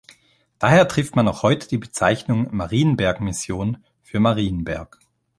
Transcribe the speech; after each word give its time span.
Daher 0.57 0.87
trifft 0.87 1.15
man 1.15 1.25
noch 1.25 1.43
heute 1.43 1.67
die 1.67 1.77
Bezeichnung 1.77 2.47
"Marienberg 2.55 3.21
Mission" 3.21 3.77
für 4.01 4.19
"Marienberg". 4.19 4.97